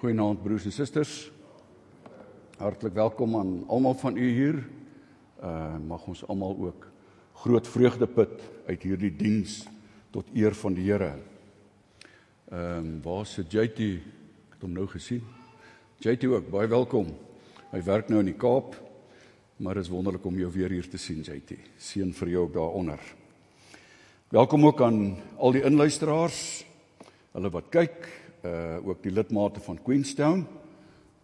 [0.00, 1.10] Goeienaand broers en susters.
[2.56, 4.56] Hartlik welkom aan almal van u hier.
[5.44, 6.86] Uh mag ons almal ook
[7.42, 8.32] groot vreugde put
[8.66, 9.58] uit hierdie diens
[10.10, 11.10] tot eer van die Here.
[12.48, 13.76] Ehm um, waar sit JT?
[14.00, 15.20] Ek het hom nou gesien.
[16.00, 17.12] JT ook baie welkom.
[17.68, 18.78] Hy werk nou in die Kaap,
[19.60, 21.58] maar is wonderlik om jou weer hier te sien JT.
[21.76, 23.04] Seën vir jou ook daaronder.
[24.32, 26.64] Welkom ook aan al die inluisteraars,
[27.36, 28.08] hulle wat kyk,
[28.44, 30.46] uh ook die lidmate van Queenstown.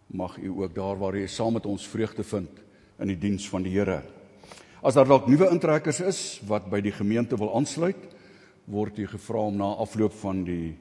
[0.07, 2.49] Mag u ook daar waar u saam met ons vreugde vind
[2.99, 4.01] in die diens van die Here.
[4.81, 7.97] As daar dalk nuwe intrekkers is wat by die gemeente wil aansluit,
[8.65, 10.75] word u gevra om na afloop van die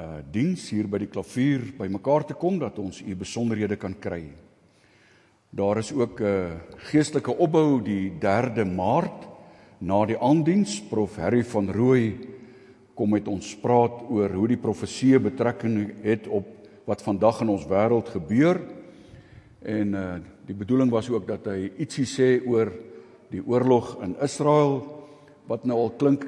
[0.00, 4.30] uh diens hier by die klavier bymekaar te kom dat ons u besonderhede kan kry.
[5.50, 6.50] Daar is ook 'n uh,
[6.90, 9.28] geestelike opbou die 3de Maart
[9.78, 12.29] na die aandiens prof Harry van Rooi
[13.00, 16.48] kom met ons praat oor hoe die profesie betrekking het op
[16.84, 18.60] wat vandag in ons wêreld gebeur.
[19.64, 20.10] En uh
[20.50, 22.72] die bedoeling was ook dat hy ietsie sê oor
[23.30, 24.80] die oorlog in Israel
[25.46, 26.24] wat nou al klink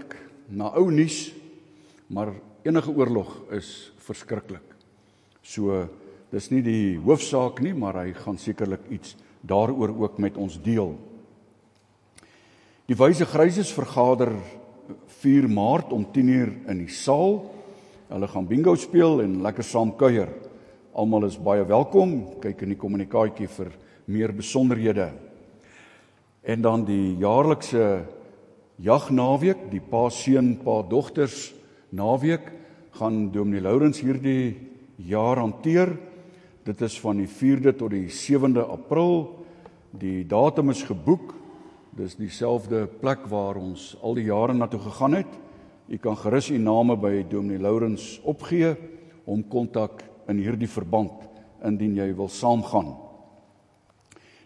[0.46, 1.32] na ou nuus,
[2.06, 2.30] maar
[2.62, 4.76] enige oorlog is verskriklik.
[5.42, 5.88] So
[6.30, 10.94] dis nie die hoofsaak nie, maar hy gaan sekerlik iets daaroor ook met ons deel.
[12.86, 14.36] Die wyse gryses vergader
[15.22, 17.44] 4 Maart om 10uur in die saal.
[18.10, 20.32] Hulle gaan bingo speel en lekker saam kuier.
[20.98, 22.16] Almal is baie welkom.
[22.42, 23.70] Kyk in die kommunikaatjie vir
[24.10, 25.12] meer besonderhede.
[26.42, 28.02] En dan die jaarlikse
[28.82, 31.52] jagnaweek, die pa seun pa dogters
[31.94, 32.50] naweek
[32.98, 34.56] gaan Dominee Lourens hierdie
[35.06, 35.94] jaar hanteer.
[36.66, 39.28] Dit is van die 4de tot die 7de April.
[39.94, 41.30] Die datum is geboek
[41.92, 45.32] Dis dieselfde plek waar ons al die jare na toe gegaan het.
[45.92, 48.70] U kan gerus u name by Dominee Lourens opgee
[49.28, 50.00] om kontak
[50.32, 51.26] in hierdie verband
[51.60, 52.94] indien jy wil saamgaan.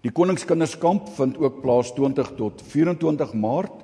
[0.02, 3.78] Die Koningskinderskamp vind ook plaas 20 tot 24 Maart.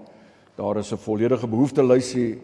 [0.58, 2.40] Daar is 'n volledige behoeftelysie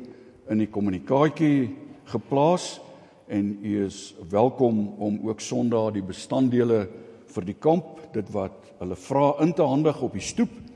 [0.48, 1.74] in die kommunikaatjie
[2.04, 2.80] geplaas
[3.26, 6.88] en u is welkom om ook Sondag die bestanddele
[7.26, 10.67] vir die kamp, dit wat hulle vra in te handig op die stoep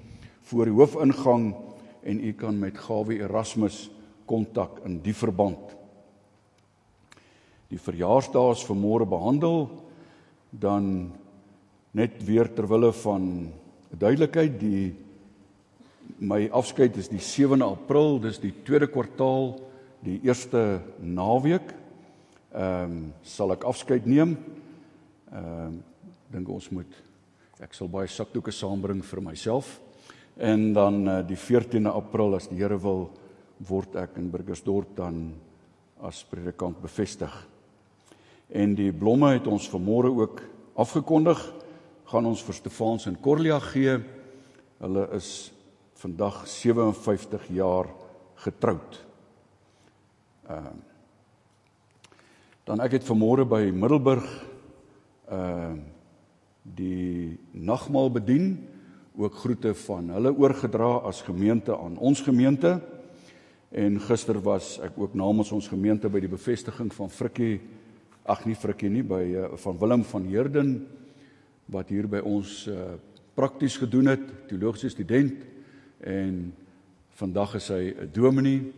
[0.49, 1.53] voor die hoofingang
[2.03, 3.91] en u kan met Gawie Erasmus
[4.27, 5.77] kontak in die verband.
[7.71, 9.69] Die verjaarsdae is vanmôre behandel
[10.51, 11.13] dan
[11.97, 13.25] net weer ter wille van
[13.93, 14.93] duidelikheid die
[16.23, 19.57] my afskeid is die 7de April, dis die tweede kwartaal,
[20.05, 21.73] die eerste naweek.
[22.53, 24.37] Ehm um, sal ek afskeid neem.
[25.33, 25.81] Ehm um,
[26.33, 26.93] dink ons moet
[27.61, 29.79] ek sal baie sakdoeke saambring vir myself.
[30.37, 33.11] En dan uh, die 14de April as die Here wil
[33.69, 35.35] word ek in Burgersdorp dan
[36.03, 37.33] as predikant bevestig.
[38.49, 40.41] En die blomme het ons vanmôre ook
[40.81, 41.41] afgekondig
[42.13, 43.99] gaan ons vir Stefans en Corlia gee.
[44.81, 45.53] Hulle is
[46.01, 47.93] vandag 57 jaar
[48.45, 48.99] getroud.
[50.49, 50.81] Ehm uh,
[52.63, 54.27] dan ek het vanmôre by Middelburg
[55.29, 55.81] ehm uh,
[56.63, 58.53] die nagmaal bedien
[59.17, 62.81] ook groete van hulle oorgedra as gemeente aan ons gemeente.
[63.73, 67.61] En gister was ek ook namens ons gemeente by die bevestiging van Frikkie
[68.25, 70.75] ag nie Frikkie nie by uh, van Willem van Heerden
[71.73, 72.95] wat hier by ons uh,
[73.35, 75.41] prakties gedoen het, teologiese student
[76.05, 76.53] en
[77.17, 78.73] vandag is hy 'n dominee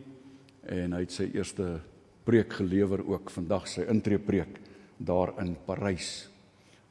[0.65, 1.81] en hy het sy eerste
[2.25, 4.59] preek gelewer ook vandag sy intree preek
[4.97, 6.29] daar in Parys.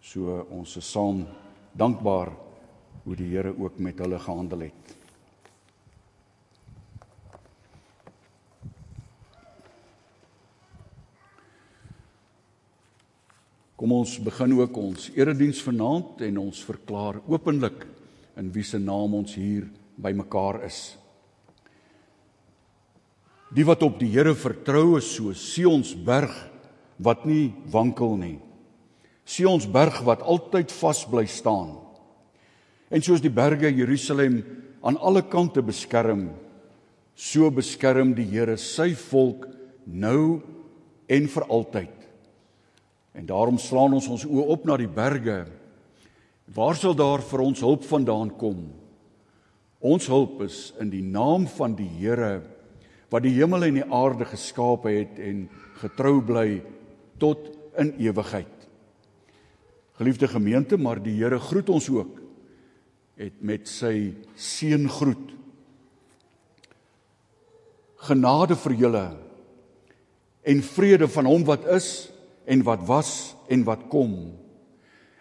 [0.01, 1.27] So ons is saam
[1.73, 2.31] dankbaar
[3.05, 4.95] hoe die Here ook met hulle gehandel het.
[13.77, 17.85] Kom ons begin ook ons erediens vanaand en ons verklaar openlik
[18.41, 19.67] in wie se naam ons hier
[20.01, 20.95] bymekaar is.
[23.55, 26.33] Die wat op die Here vertrou is so Sion's berg
[26.97, 28.39] wat nie wankel nie.
[29.29, 31.84] Sion's berg wat altyd vas bly staan.
[32.93, 34.43] En soos die berge Jerusalem
[34.85, 36.29] aan alle kante beskerm,
[37.17, 39.47] so beskerm die Here sy volk
[39.87, 40.43] nou
[41.09, 41.95] en vir altyd.
[43.15, 45.45] En daarom slaan ons ons oë op na die berge.
[46.55, 48.67] Waar sal daar vir ons hulp vandaan kom?
[49.85, 52.43] Ons hulp is in die naam van die Here
[53.13, 55.45] wat die hemel en die aarde geskaap het en
[55.79, 56.49] getrou bly
[57.23, 57.47] tot
[57.79, 58.51] in ewigheid.
[59.95, 62.24] Geliefde gemeente, maar die Here groet ons ook
[63.21, 65.31] het met sy seën groet.
[68.05, 69.07] Genade vir julle
[70.45, 71.91] en vrede van hom wat is
[72.45, 74.13] en wat was en wat kom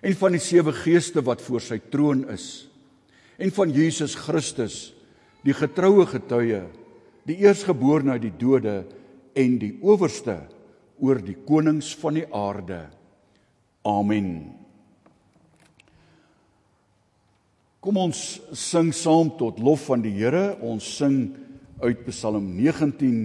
[0.04, 2.68] en van die sewe geeste wat voor sy troon is
[3.40, 4.92] en van Jesus Christus
[5.48, 6.66] die getroue getuie
[7.28, 8.82] die eersgeborene uit die dode
[9.40, 10.42] en die owerste
[11.00, 12.84] oor die konings van die aarde
[13.88, 14.63] amen
[17.84, 18.20] kom ons
[18.56, 20.54] sing saam tot lof van die Here.
[20.64, 21.34] Ons sing
[21.84, 23.18] uit Psalm 19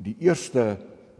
[0.00, 0.78] die eerste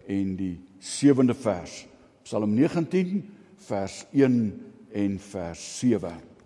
[0.08, 1.82] en die sewende vers.
[2.24, 3.20] Psalm 19
[3.68, 4.40] vers 1
[4.96, 6.37] en vers 7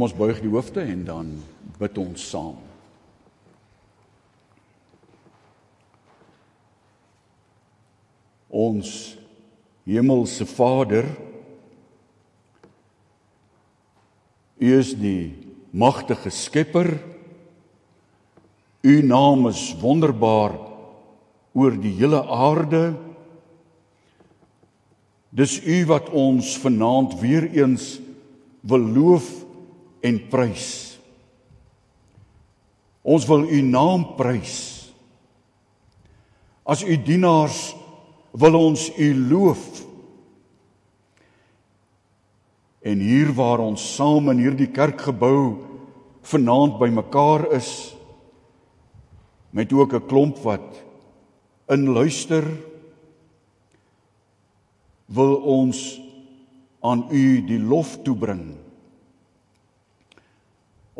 [0.00, 1.26] Kom ons buig die hoofde en dan
[1.76, 2.54] bid ons saam.
[8.48, 8.92] Ons
[9.84, 11.04] hemelse Vader,
[14.56, 15.34] U is die
[15.68, 16.94] magtige Skepper.
[18.80, 20.56] U naam is wonderbaar
[21.52, 22.94] oor die hele aarde.
[25.28, 27.98] Dis U wat ons vanaand weer eens
[28.64, 29.39] wil loof
[30.00, 30.66] en prys.
[33.02, 34.56] Ons wil u naam prys.
[36.64, 37.70] As u dienaars
[38.30, 39.64] wil ons u loof.
[42.80, 45.58] En hier waar ons saam in hierdie kerkgebou
[46.30, 47.96] vanaand bymekaar is
[49.50, 50.84] met ook 'n klomp wat
[51.68, 52.44] inluister
[55.06, 56.00] wil ons
[56.80, 58.54] aan u die lof toebring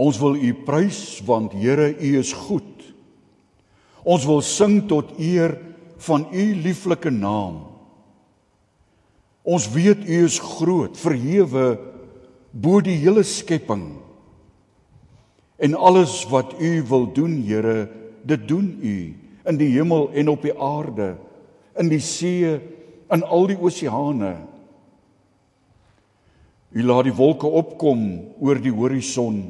[0.01, 2.69] Ons wil U prys want Here U is goed.
[4.01, 5.59] Ons wil sing tot eer
[6.01, 7.67] van U lieflike naam.
[9.45, 11.75] Ons weet U is groot, verhewe
[12.53, 14.01] bo die hele skepping.
[15.61, 17.89] En alles wat U wil doen, Here,
[18.25, 18.97] dit doen U
[19.51, 21.15] in die hemel en op die aarde,
[21.81, 22.59] in die see,
[23.11, 24.35] in al die oseane.
[26.71, 28.05] U laat die wolke opkom
[28.39, 29.41] oor die horison.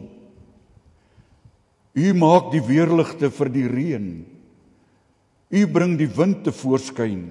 [2.01, 4.09] U maak die weerligte vir die reën.
[5.51, 7.25] U bring die wind te voorskyn.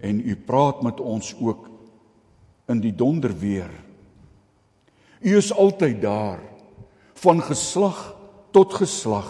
[0.00, 1.68] En u praat met ons ook
[2.72, 3.70] in die donder weer.
[5.20, 6.40] U is altyd daar
[7.22, 7.98] van geslag
[8.54, 9.28] tot geslag.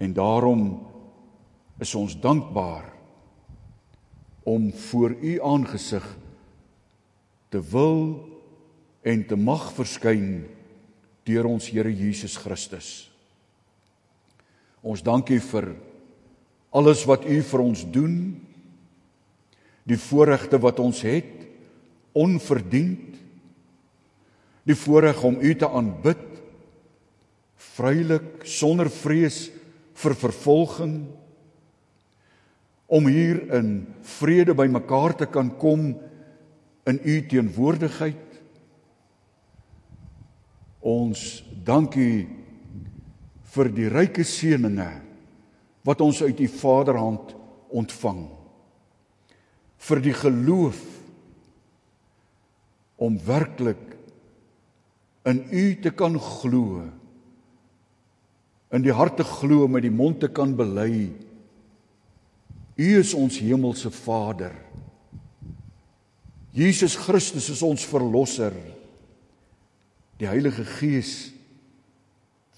[0.00, 0.64] En daarom
[1.80, 2.88] is ons dankbaar
[4.42, 6.04] om voor u aangesig
[7.48, 8.24] te wil
[9.02, 10.42] en te mag verskyn
[11.28, 13.08] deur ons Here Jesus Christus.
[14.80, 15.72] Ons dankie vir
[16.72, 18.16] alles wat u vir ons doen,
[19.84, 21.36] die voorregte wat ons het
[22.16, 23.16] onverdiend,
[24.66, 26.26] die voorreg om u te aanbid
[27.76, 29.48] vrylik sonder vrees
[30.00, 30.94] vir vervolging
[32.90, 33.70] om hier in
[34.18, 35.92] vrede by mekaar te kan kom
[36.90, 38.29] in u teenwoordigheid
[40.80, 42.24] Ons dankie
[43.52, 44.88] vir die ryke seëninge
[45.84, 47.34] wat ons uit u Vaderhand
[47.72, 48.24] ontvang.
[49.80, 50.80] Vir die geloof
[53.00, 53.80] om werklik
[55.28, 56.84] in u te kan glo.
[58.70, 61.10] In die hart te glo met die mond te kan bely.
[62.80, 64.54] U is ons hemelse Vader.
[66.56, 68.54] Jesus Christus is ons verlosser
[70.20, 71.30] die Heilige Gees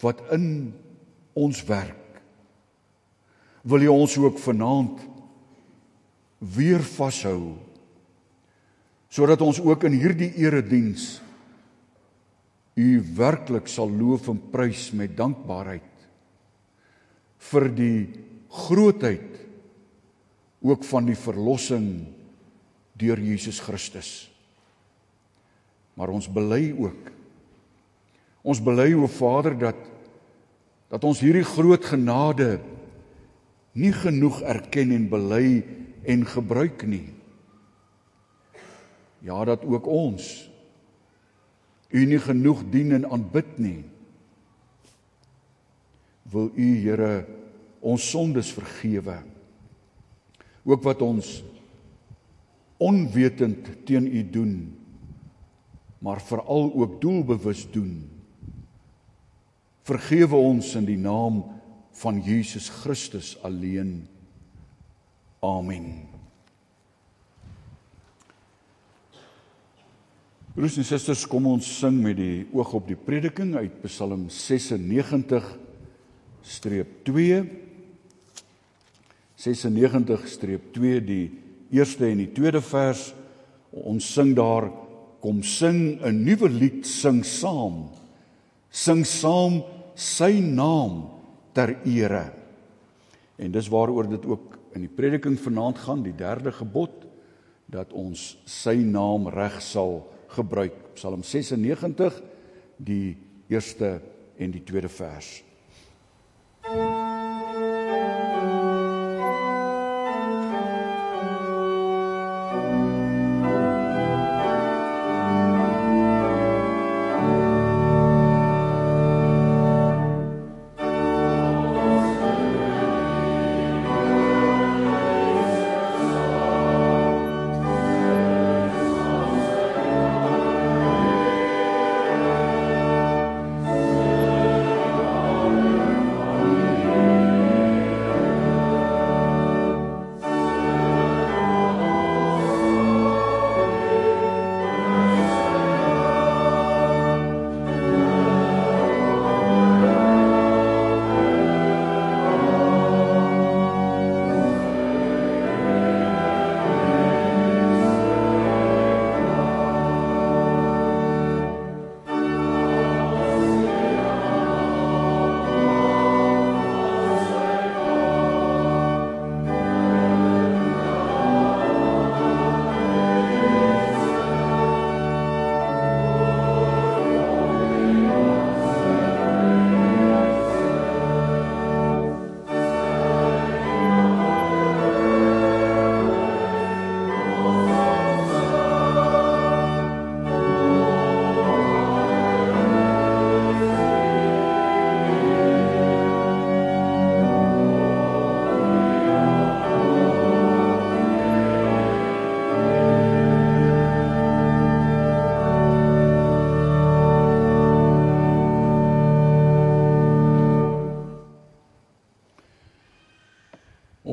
[0.02, 0.72] wat in
[1.38, 1.98] ons werk.
[3.62, 5.04] Wil jy ons ook vanaand
[6.42, 7.54] weer vashou
[9.12, 11.20] sodat ons ook in hierdie erediens
[12.80, 16.06] u werklik sal loof en prys met dankbaarheid
[17.52, 17.98] vir die
[18.52, 19.36] grootheid
[20.64, 21.88] ook van die verlossing
[22.96, 24.30] deur Jesus Christus.
[25.98, 27.10] Maar ons bely ook
[28.42, 29.88] Ons bely o Vader dat
[30.92, 32.58] dat ons hierdie groot genade
[33.72, 35.62] nie genoeg erken en bely
[36.04, 37.06] en gebruik nie.
[39.24, 40.50] Ja, dat ook ons
[41.92, 43.82] U nie genoeg dien en aanbid nie.
[46.32, 47.26] Wil U Here
[47.84, 49.18] ons sondes vergewe.
[50.64, 51.34] Ook wat ons
[52.80, 54.54] onwetend teen U doen,
[56.00, 58.00] maar veral ook doelbewus doen
[59.82, 61.42] Vergewe ons in die naam
[61.98, 64.04] van Jesus Christus alleen.
[65.42, 66.04] Amen.
[70.52, 75.48] Broers en susters, kom ons sing met die oog op die prediking uit Psalm 96
[76.46, 77.40] streep 2.
[79.42, 81.24] 96 streep 2 die
[81.74, 83.08] eerste en die tweede vers.
[83.72, 84.68] Ons sing daar
[85.24, 87.88] kom sing 'n nuwe lied sing saam
[88.72, 89.60] sing saam
[89.94, 91.04] sy naam
[91.52, 92.24] ter ere.
[93.36, 97.04] En dis waaroor dit ook in die prediking vanaand gaan, die derde gebod
[97.72, 100.00] dat ons sy naam reg sal
[100.32, 100.94] gebruik.
[100.96, 102.20] Psalm 96
[102.76, 103.16] die
[103.52, 104.00] eerste
[104.40, 105.42] en die tweede vers.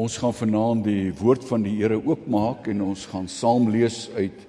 [0.09, 4.39] Ons gaan vanaand die woord van die Here oopmaak en ons gaan saam lees uit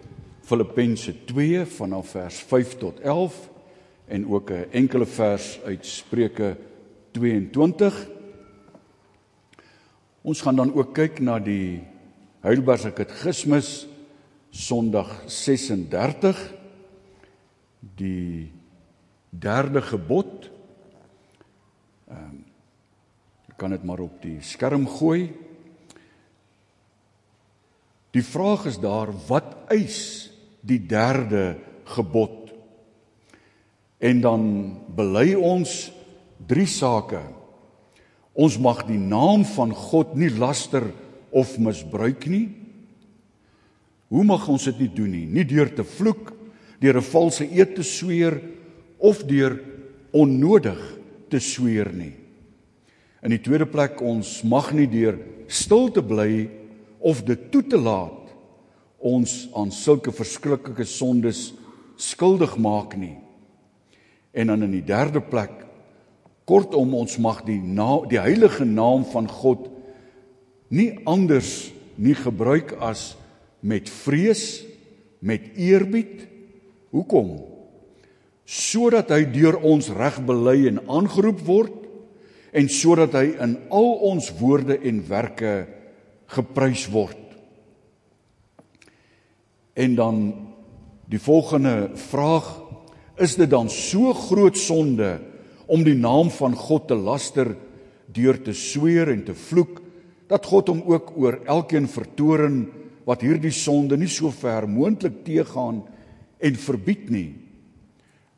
[0.48, 3.36] Filippense 2 vanaf vers 5 tot 11
[4.08, 6.56] en ook 'n enkele vers uit Spreuke
[7.12, 8.08] 22.
[10.22, 11.82] Ons gaan dan ook kyk na die
[12.40, 13.86] Heidelbergse Katekismus
[14.50, 16.54] Sondag 36
[17.96, 18.50] die
[19.28, 20.50] derde gebod.
[22.08, 22.44] Ehm um,
[23.56, 25.49] kan dit maar op die skerm gooi.
[28.10, 30.30] Die vraag is daar wat eis
[30.66, 31.60] die derde
[31.94, 32.50] gebod?
[34.00, 34.42] En dan
[34.96, 35.92] bely ons
[36.50, 37.20] drie sake.
[38.34, 40.88] Ons mag die naam van God nie laster
[41.30, 42.48] of misbruik nie.
[44.10, 45.26] Hoe mag ons dit nie doen nie?
[45.30, 46.32] Nie deur te vloek,
[46.80, 48.40] deur 'n valse eed te sweer
[48.98, 49.60] of deur
[50.10, 50.80] onnodig
[51.28, 52.14] te sweer nie.
[53.22, 56.59] In die tweede plek ons mag nie deur stil te bly
[57.00, 58.30] of dit toe te laat
[59.00, 61.50] ons aan sulke verskriklike sondes
[62.00, 63.16] skuldig maak nie.
[64.36, 65.64] En dan in die derde plek
[66.48, 69.68] kortom ons mag die na, die heilige naam van God
[70.70, 73.14] nie anders nie gebruik as
[73.60, 74.62] met vrees,
[75.20, 76.26] met eerbied.
[76.90, 77.36] Hoekom?
[78.44, 81.76] Sodat hy deur ons reg bely en aangeroep word
[82.56, 85.52] en sodat hy in al ons woorde en werke
[86.30, 87.18] geprys word.
[89.74, 90.18] En dan
[91.10, 92.46] die volgende vraag,
[93.20, 95.18] is dit dan so groot sonde
[95.70, 97.52] om die naam van God te laster
[98.10, 99.80] deur te sweer en te vloek
[100.30, 102.62] dat God hom ook oor elkeen vertoren
[103.06, 105.82] wat hierdie sonde nie so ver moontlik teëgaan
[106.40, 107.28] en verbied nie.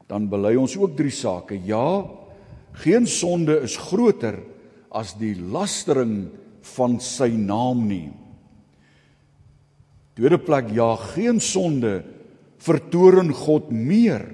[0.08, 1.60] Dan bely ons ook drie sake.
[1.68, 2.02] Ja,
[2.72, 4.38] Geen sonde is groter
[4.92, 6.30] as die lastering
[6.74, 8.10] van sy naam nie.
[10.16, 12.02] Tweede plek ja, geen sonde
[12.62, 14.26] vertoren God meer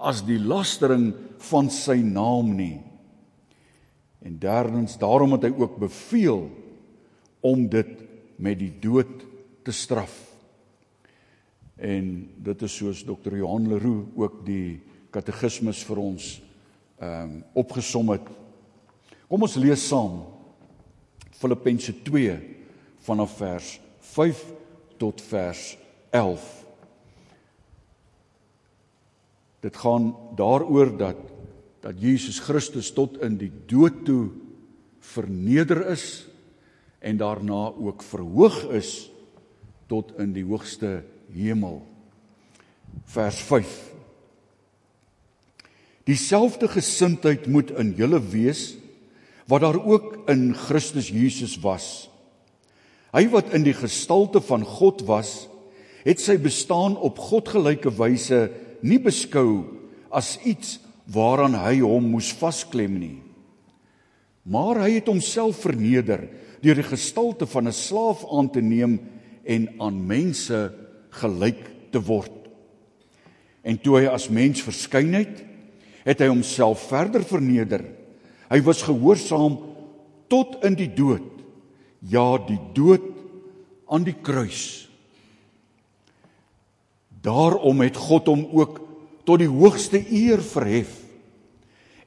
[0.00, 1.12] as die lastering
[1.50, 2.80] van sy naam nie.
[4.20, 6.42] En derdens, daarom het hy ook beveel
[7.40, 7.92] om dit
[8.40, 9.22] met die dood
[9.64, 10.12] te straf.
[11.80, 13.38] En dit is soos Dr.
[13.40, 14.80] Johan Leroux ook die
[15.14, 16.36] katekismes vir ons
[17.00, 18.26] ehm um, opgesom het.
[19.30, 20.18] Kom ons lees saam
[21.40, 22.36] Filippense 2
[23.06, 23.80] vanaf vers
[24.12, 24.44] 5
[25.00, 25.78] tot vers
[26.12, 26.44] 11.
[29.64, 31.16] Dit gaan daaroor dat
[31.80, 34.28] dat Jesus Christus tot in die dood toe
[35.00, 36.26] verneder is
[37.00, 39.08] en daarna ook verhoog is
[39.88, 41.00] tot in die hoogste
[41.32, 41.80] hemel.
[43.08, 43.40] Vers
[46.04, 48.76] Dieselfde gesindheid moet in julle wees
[49.50, 52.06] wat daar ook in Christus Jesus was.
[53.10, 55.48] Hy wat in die gestalte van God was,
[56.06, 58.46] het sy bestaan op godgelyke wyse
[58.86, 59.66] nie beskou
[60.14, 60.78] as iets
[61.10, 63.18] waaraan hy hom moes vasklem nie.
[64.46, 66.28] Maar hy het homself verneder
[66.62, 69.00] deur die gestalte van 'n slaaf aan te neem
[69.44, 70.72] en aan mense
[71.10, 72.36] gelyk te word.
[73.62, 75.44] En toe hy as mens verskyn het,
[76.04, 77.84] het hy homself verder verneder.
[78.50, 79.58] Hy was gehoorsaam
[80.30, 81.26] tot in die dood.
[82.00, 83.04] Ja, die dood
[83.90, 84.88] aan die kruis.
[87.22, 88.80] Daarom het God hom ook
[89.28, 90.96] tot die hoogste eer verhef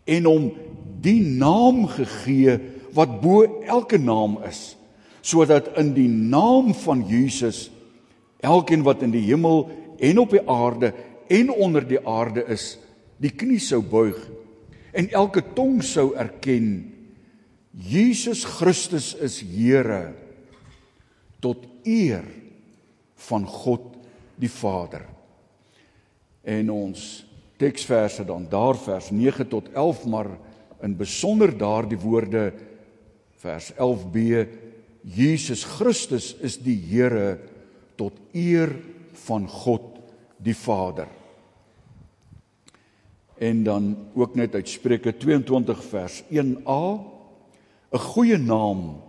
[0.09, 0.47] en hom
[1.03, 2.57] die naam gegee
[2.95, 4.73] wat bo elke naam is,
[5.23, 7.69] sodat in die naam van Jesus
[8.43, 9.67] elkeen wat in die hemel
[10.03, 10.91] en op die aarde
[11.31, 12.73] en onder die aarde is,
[13.21, 14.17] die knie sou buig
[14.93, 16.93] en elke tong sou erken
[17.73, 20.13] Jesus Christus is Here
[21.41, 22.25] tot eer
[23.27, 23.95] van God
[24.37, 25.07] die Vader.
[26.45, 27.01] En ons
[27.57, 30.29] teksverse dan daar vers 9 tot 11 maar
[30.83, 32.51] in besonder daardie woorde
[33.41, 34.45] vers 11b
[35.03, 37.39] Jesus Christus is die Here
[37.99, 38.75] tot eer
[39.25, 39.89] van God
[40.43, 41.22] die Vader
[43.43, 46.83] en dan ook net uit Spreuke 22 vers 1a
[47.91, 49.01] 'n goeie naam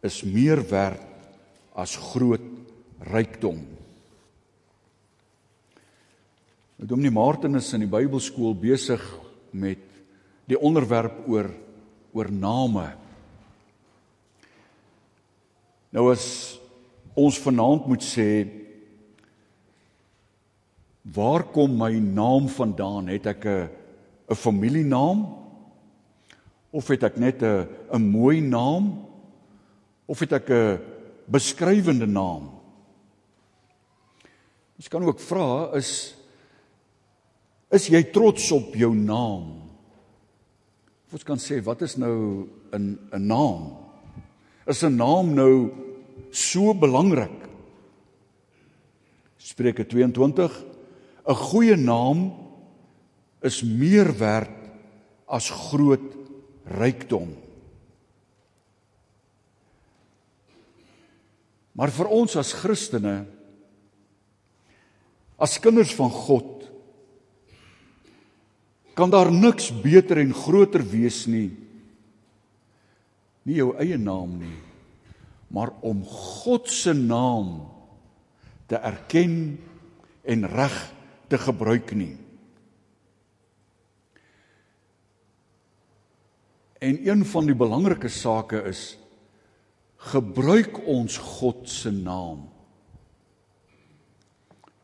[0.00, 1.02] is meer werd
[1.74, 2.46] as groot
[2.98, 3.58] rykdom.
[6.76, 9.02] Nou Dominee Martin is in die Bybelskool besig
[9.50, 9.78] met
[10.44, 11.50] die onderwerp oor
[12.12, 12.94] oor name.
[15.90, 16.58] Nou as
[17.14, 18.61] ons vanaand moet sê
[21.02, 23.10] Waar kom my naam vandaan?
[23.10, 23.68] Het ek 'n
[24.30, 25.38] 'n familienaam?
[26.70, 29.08] Of het ek net 'n 'n mooi naam?
[30.06, 30.80] Of het ek 'n
[31.26, 32.50] beskrywende naam?
[34.76, 36.16] Ons kan ook vra is
[37.70, 39.62] is jy trots op jou naam?
[41.06, 43.76] Of ons kan sê wat is nou 'n 'n naam?
[44.66, 45.70] Is 'n naam nou
[46.30, 47.48] so belangrik?
[49.36, 50.71] Spreuke 22
[51.26, 52.32] 'n goeie naam
[53.42, 54.50] is meer werd
[55.26, 56.14] as groot
[56.66, 57.30] rykdom.
[61.72, 63.24] Maar vir ons as Christene
[65.42, 66.70] as kinders van God
[68.94, 71.50] kan daar niks beter en groter wees nie
[73.42, 74.58] nie jou eie naam nie
[75.50, 77.64] maar om God se naam
[78.70, 79.58] te erken
[80.22, 81.01] en reg te
[81.38, 82.16] gebruik nie.
[86.82, 88.96] En een van die belangrike sake is
[90.10, 92.48] gebruik ons God se naam.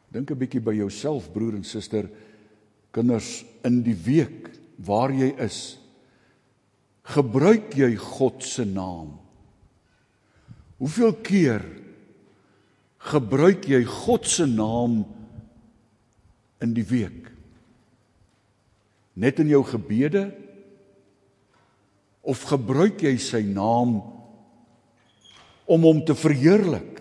[0.09, 2.09] Dink 'n bietjie by jouself broer en suster,
[2.91, 5.79] kinders in die week waar jy is.
[7.03, 9.19] Gebruik jy God se naam?
[10.79, 11.65] Hoeveel keer
[12.99, 15.05] gebruik jy God se naam
[16.65, 17.31] in die week?
[19.19, 20.29] Net in jou gebede
[22.23, 23.99] of gebruik jy sy naam
[25.69, 26.95] om hom te verheerlik?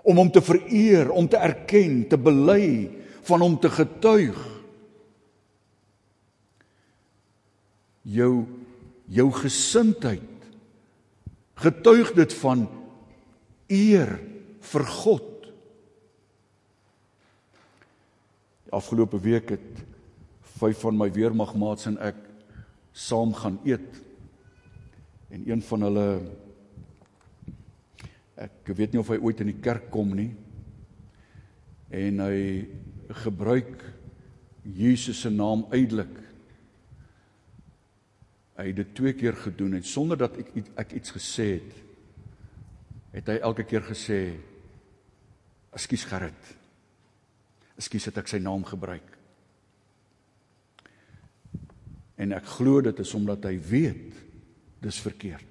[0.00, 2.88] Om hom te vereer, om te erken, te bely,
[3.28, 4.38] van hom te getuig?
[8.10, 8.32] Jou
[9.10, 10.26] jou gesindheid
[11.60, 12.64] getuig dit van
[13.70, 14.14] eer
[14.70, 15.29] vir God.
[18.70, 19.78] Die afgelope week het
[20.60, 22.18] vyf van my weermagmaats en ek
[22.94, 23.96] saam gaan eet.
[25.34, 26.04] En een van hulle
[28.38, 30.28] ek weet nie of hy ooit in die kerk kom nie.
[31.90, 32.38] En hy
[33.24, 33.82] gebruik
[34.62, 36.14] Jesus se naam uitelik.
[38.54, 40.54] Hy het dit twee keer gedoen en sonder dat ek
[40.84, 41.74] ek iets gesê het,
[43.18, 44.22] het hy elke keer gesê
[45.74, 46.59] ekskuus Gerrit.
[47.80, 49.16] Ekskuus dat ek sy naam gebruik.
[52.20, 54.18] En ek glo dit is omdat hy weet
[54.84, 55.46] dis verkeerd.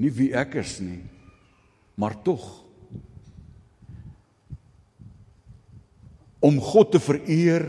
[0.00, 1.00] Nie wie ek is nie,
[2.00, 2.44] maar tog
[6.40, 7.66] om God te vereer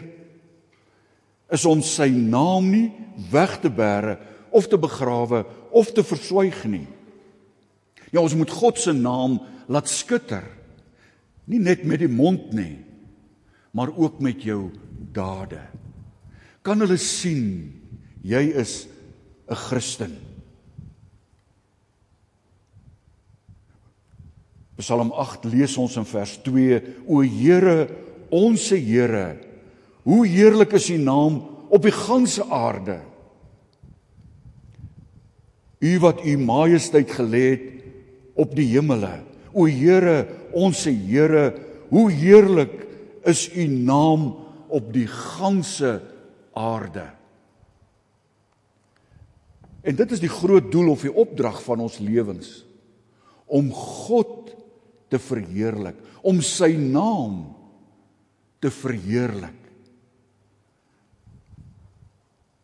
[1.52, 2.88] is om sy naam nie
[3.32, 4.16] weg te bære
[4.56, 5.44] of te begrawe
[5.76, 6.88] of te verswyg nie.
[8.12, 9.40] Ja, ons moet God se naam
[9.72, 10.44] laat skitter.
[11.48, 12.80] Nie net met die mond nie,
[13.72, 14.70] maar ook met jou
[15.12, 15.62] dade.
[16.62, 17.72] Kan hulle sien
[18.22, 18.88] jy is
[19.50, 20.18] 'n Christen?
[24.82, 27.88] Psalm 8 lees ons in vers 2: O Here,
[28.30, 29.38] ons se Here,
[30.04, 33.02] hoe heerlik is U naam op die ganse aarde.
[35.80, 37.68] U wat U majesteit gelê het
[38.34, 39.22] op die hemele.
[39.54, 41.54] O Here, ons se Here,
[41.90, 42.91] hoe heerlik
[43.28, 44.36] is u naam
[44.72, 46.02] op die ganse
[46.54, 47.08] aarde.
[49.82, 52.62] En dit is die groot doel of die opdrag van ons lewens
[53.52, 54.54] om God
[55.12, 57.50] te verheerlik, om sy naam
[58.64, 59.58] te verheerlik.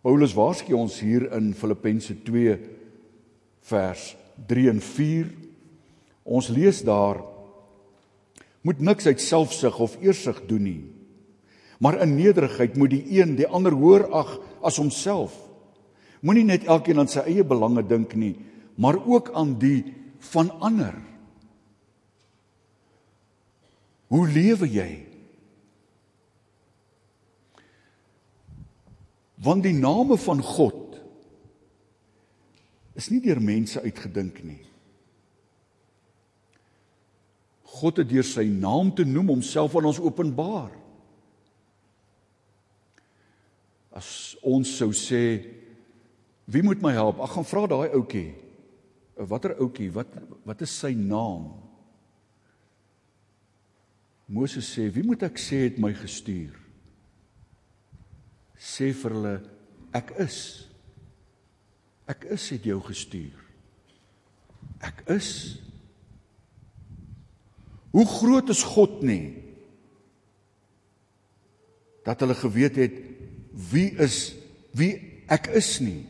[0.05, 2.55] Paulus waarsku ons hier in Filippense 2
[3.67, 4.13] vers
[4.47, 5.33] 3 en 4
[6.27, 7.21] Ons lees daar
[8.61, 10.83] moet niks uit selfsug of eersug doen nie.
[11.79, 15.35] Maar in nederigheid moet die een die ander hoër ag as homself.
[16.21, 18.33] Moenie net elkeen aan sy eie belange dink nie,
[18.75, 19.93] maar ook aan die
[20.33, 20.95] van ander.
[24.07, 24.91] Hoe lewe jy?
[29.43, 30.97] Want die name van God
[32.97, 34.63] is nie deur mense uitgedink nie.
[37.77, 40.73] God het deur sy naam te noem homself aan ons openbaar.
[43.97, 44.09] As
[44.45, 45.21] ons sou sê
[46.47, 47.19] wie moet my help?
[47.19, 48.29] Ag gaan vra daai ouetjie.
[49.27, 49.89] Watter ouetjie?
[49.93, 50.11] Wat
[50.47, 51.49] wat is sy naam?
[54.27, 56.53] Moses sê, "Wie moet ek sê het my gestuur?"
[58.59, 59.41] Sê vir hulle,
[59.93, 60.67] "Ek is.
[62.07, 63.39] Ek is het jou gestuur.
[64.81, 65.66] Ek is."
[67.91, 69.35] Hoe groot is God nie?
[72.07, 72.99] Dat hulle geweet het
[73.71, 74.35] wie is
[74.77, 76.05] wie ek is nie.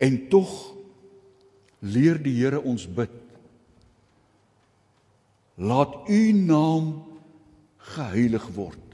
[0.00, 0.52] En tog
[1.84, 3.12] leer die Here ons bid.
[5.60, 6.92] Laat u naam
[7.90, 8.86] geheilig word.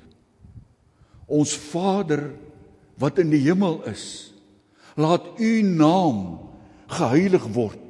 [1.27, 2.31] Ons Vader
[2.99, 4.33] wat in die hemel is,
[4.97, 6.23] laat u naam
[6.91, 7.86] geheilig word.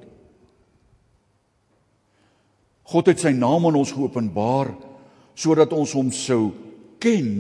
[2.87, 4.70] God het sy naam aan ons geopenbaar
[5.37, 6.53] sodat ons hom sou
[7.03, 7.31] ken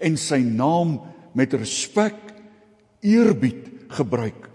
[0.00, 0.98] en sy naam
[1.36, 2.18] met respek
[3.02, 4.48] eerbied gebruik.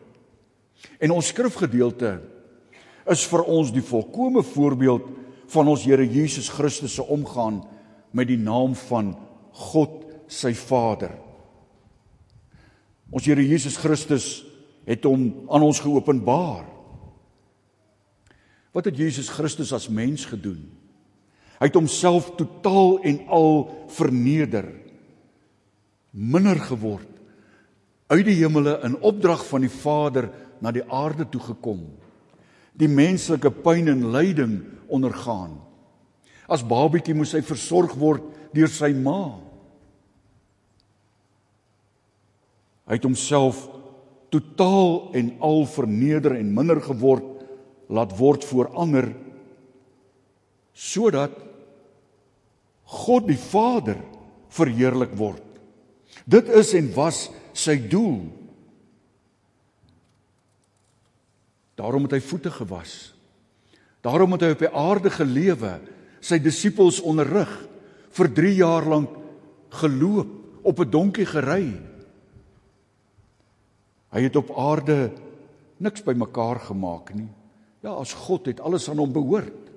[1.01, 2.17] En ons skrifgedeelte
[3.11, 5.09] is vir ons die volkomme voorbeeld
[5.53, 7.61] van ons Here Jesus Christus se omgaan
[8.15, 9.13] met die naam van
[9.69, 11.13] God sy Vader.
[13.13, 14.45] Ons Here Jesus Christus
[14.85, 16.74] het hom aan ons geopenbaar.
[18.75, 20.65] Wat het Jesus Christus as mens gedoen?
[21.55, 23.53] Hy het homself totaal en al
[23.95, 24.67] verneder,
[26.11, 27.07] minder geword,
[28.11, 30.27] uit die hemele in opdrag van die Vader
[30.59, 31.85] na die aarde toe gekom.
[32.75, 34.57] Die menslike pyn en lyding
[34.91, 35.55] ondergaan.
[36.51, 39.37] As babietjie moes hy versorg word deur sy ma.
[42.85, 43.63] Hy het homself
[44.35, 47.34] totaal en al verneder en minder geword
[47.87, 49.11] laat word voor ander
[50.75, 51.33] sodat
[52.85, 53.97] God die Vader
[54.51, 55.43] verheerlik word.
[56.27, 58.27] Dit is en was sy doel.
[61.75, 63.15] Daarom het hy voete gewas.
[64.05, 65.73] Daarom het hy op die aarde gelewe,
[66.23, 67.51] sy disippels onderrig,
[68.15, 69.15] vir 3 jaar lank
[69.81, 70.31] geloop,
[70.65, 71.77] op 'n donkie gery.
[74.09, 75.11] Hy het op aarde
[75.77, 77.29] niks bymekaar gemaak nie.
[77.85, 79.67] Ja, as God het alles aan hom behoort.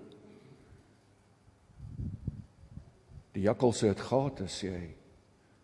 [3.36, 4.86] Die jakkals sê dit gate sê hy.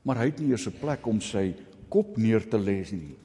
[0.05, 1.55] Maar hy het nie eers 'n plek om sy
[1.89, 3.17] kop neer te lê nie.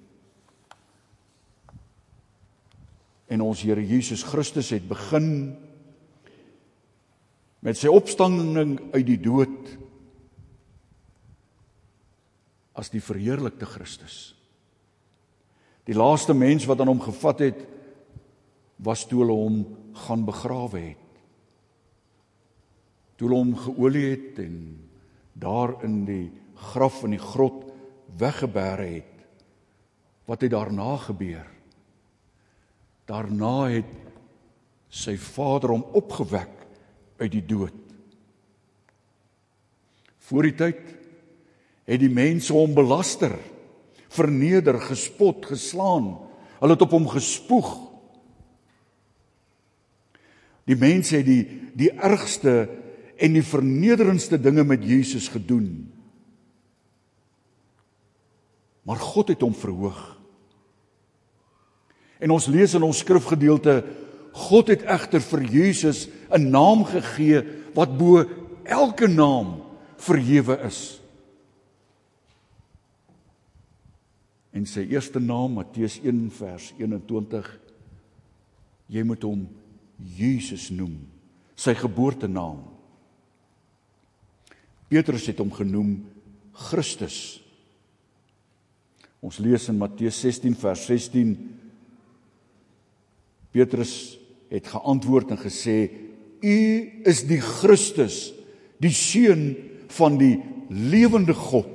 [3.27, 5.57] En ons Here Jesus Christus het begin
[7.59, 9.77] met sy opstanding uit die dood
[12.73, 14.35] as die verheerlikte Christus.
[15.85, 17.78] Die laaste mens wat aan hom gevat het
[18.83, 19.61] was toe hulle hom
[20.05, 21.07] gaan begrawe het.
[23.19, 24.59] Toe hulle hom geolie het en
[25.39, 26.27] daar in die
[26.71, 27.65] graf in die grot
[28.19, 29.15] weggebêre het.
[30.27, 31.47] Wat het daarna gebeur?
[33.09, 33.93] Daarna het
[34.89, 36.55] sy Vader hom opgewek
[37.19, 37.75] uit die dood.
[40.29, 40.81] Voor die tyd
[41.89, 43.33] het die mense hom belaster,
[44.13, 46.11] verneder, gespot, geslaan.
[46.59, 47.88] Hulle het op hom gespoeg.
[50.69, 51.43] Die mense het die
[51.79, 52.67] die ergste
[53.19, 55.87] en die vernederendste dinge met Jesus gedoen.
[58.83, 59.99] Maar God het hom verhoog.
[62.19, 63.83] En ons lees in ons skrifgedeelte
[64.35, 68.25] God het egter vir Jesus 'n naam gegee wat bo
[68.63, 69.61] elke naam
[69.97, 71.01] verhewe is.
[74.51, 77.59] En sy eerste naam Matteus 1 vers 21
[78.87, 79.47] jy moet hom
[79.99, 80.97] Jesus noem,
[81.59, 82.61] sy geboortenaam.
[84.89, 85.99] Petrus het hom genoem
[86.69, 87.39] Christus.
[89.19, 91.35] Ons lees in Matteus 16 vers 16
[93.51, 94.17] Petrus
[94.49, 95.89] het geantwoord en gesê:
[96.41, 96.57] U
[97.09, 98.29] is die Christus,
[98.81, 99.51] die seun
[99.97, 100.37] van die
[100.69, 101.69] lewende God.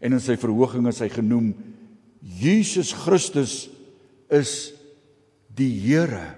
[0.00, 1.52] En in sy verhoging is hy genoem
[2.20, 3.66] Jesus Christus
[4.32, 4.72] is
[5.56, 6.34] die Here.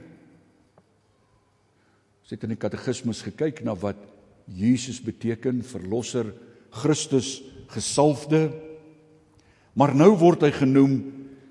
[2.22, 4.00] Ons het in die katekismus gekyk na wat
[4.48, 6.30] Jesus beteken, verlosser,
[6.80, 7.38] Christus,
[7.72, 8.48] gesalfde.
[9.76, 10.98] Maar nou word hy genoem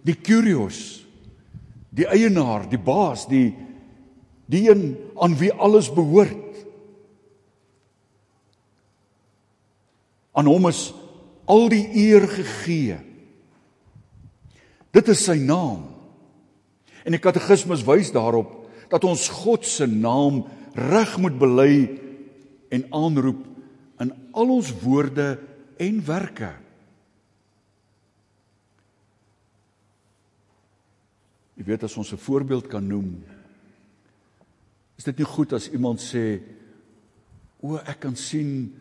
[0.05, 1.03] die Kyrios,
[1.93, 3.51] die eienaar, die baas, die
[4.47, 6.61] die een aan wie alles behoort.
[10.31, 10.93] Aan hom is
[11.51, 12.95] al die eer gegee.
[14.95, 15.96] Dit is sy naam.
[17.07, 20.43] En die katekismus wys daarop dat ons God se naam
[20.75, 21.73] reg moet bely
[22.75, 23.45] en aanroep
[24.03, 25.37] in al ons woorde
[25.79, 26.51] en werke.
[31.57, 33.23] Jy weet as ons 'n voorbeeld kan noem,
[34.97, 36.41] is dit nie goed as iemand sê
[37.59, 38.73] o, ek kan sien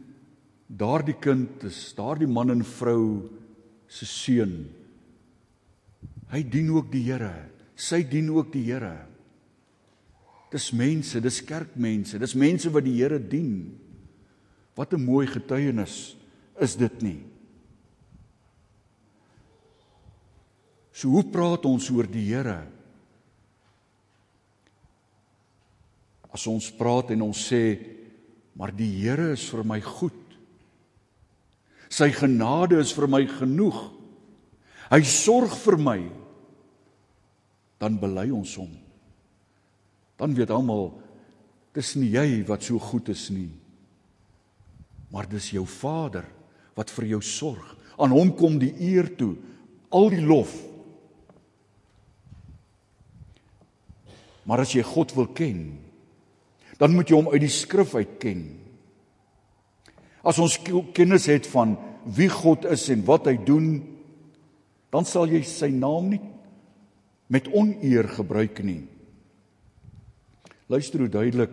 [0.67, 3.31] daardie kind is daardie man en vrou
[3.89, 4.69] se seun.
[6.29, 7.56] Hy dien ook die Here.
[7.77, 8.97] Sy dien ook die Here.
[10.53, 13.77] Dis mense, dis kerkmense, dis mense wat die Here dien.
[14.77, 16.17] Wat 'n mooi getuienis
[16.61, 17.25] is dit nie?
[20.93, 22.67] So hoe praat ons oor die Here?
[26.33, 27.79] As ons praat en ons sê
[28.57, 30.23] maar die Here is vir my goed.
[31.93, 33.93] Sy genade is vir my genoeg.
[34.91, 35.99] Hy sorg vir my.
[37.83, 38.73] Dan bely ons hom.
[40.17, 40.91] Dan weet almal
[41.77, 43.51] dis nie jy wat so goed is nie.
[45.13, 46.25] Maar dis jou Vader
[46.77, 47.75] wat vir jou sorg.
[48.01, 49.35] Aan hom kom die eer toe,
[49.93, 50.53] al die lof.
[54.47, 55.61] Maar as jy God wil ken,
[56.77, 58.45] dan moet jy hom uit die skrif uit ken.
[60.27, 60.59] As ons
[60.97, 61.75] kennis het van
[62.17, 63.71] wie God is en wat hy doen,
[64.93, 66.23] dan sal jy sy naam nie
[67.27, 68.85] met oneer gebruik nie.
[70.71, 71.53] Luister hoe duidelik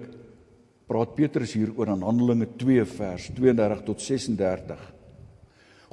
[0.89, 4.84] praat Petrus hier oor in Handelinge 2 vers 32 tot 36.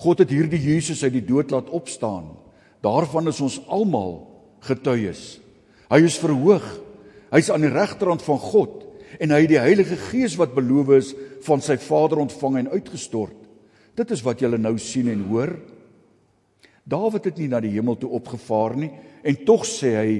[0.01, 2.33] God het hierdie Jesus uit die dood laat opstaan.
[2.85, 4.23] Daarvan is ons almal
[4.65, 5.41] getuies.
[5.93, 6.65] Hy is verhoog.
[7.31, 8.87] Hy's aan die regterhand van God
[9.21, 11.11] en hy het die Heilige Gees wat beloof is
[11.45, 13.37] van sy Vader ontvang en uitgestort.
[13.99, 15.53] Dit is wat julle nou sien en hoor.
[16.89, 18.91] Dawid het nie na die hemel toe opgevaar nie
[19.23, 20.13] en tog sê hy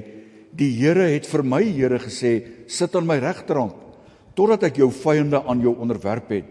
[0.51, 2.33] die Here het vir my Here gesê
[2.67, 3.77] sit aan my regterhand
[4.35, 6.47] totdat ek jou vyande aan jou onderwerp het.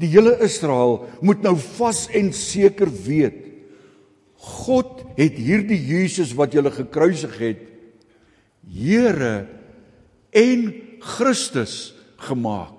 [0.00, 3.46] Die hele Israel moet nou vas en seker weet
[4.40, 7.66] God het hierdie Jesus wat julle gekruisig het
[8.70, 9.48] Here
[10.36, 10.68] en
[11.00, 12.76] Christus gemaak.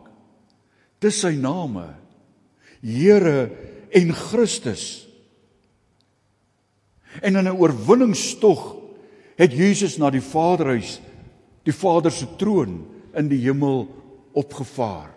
[1.02, 1.88] Dis sy name.
[2.86, 3.50] Here
[3.92, 5.08] en Christus.
[7.22, 8.81] En in 'n oorwinningstog
[9.42, 11.00] het Jesus na die Vaderhuis,
[11.66, 12.84] die Vader se troon
[13.18, 13.88] in die hemel
[14.38, 15.10] opgevaar.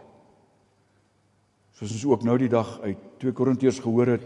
[1.77, 4.25] Soos ons ook nou die dag uit 2 Korintiërs gehoor het,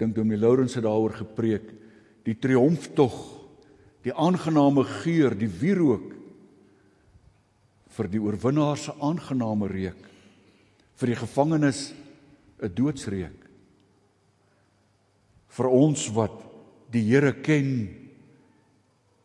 [0.00, 1.68] dink Dominee Lourens het daaroor gepreek,
[2.26, 3.14] die triomftog,
[4.02, 6.08] die aangename geur, die wierook
[7.94, 10.06] vir die oorwinnaar se aangename reuk
[11.00, 11.92] vir die gevangenes
[12.60, 13.40] 'n doodsreuk
[15.56, 16.36] vir ons wat
[16.92, 17.99] die Here ken